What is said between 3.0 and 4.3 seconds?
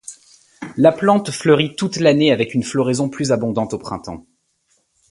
plus abondante au printemps.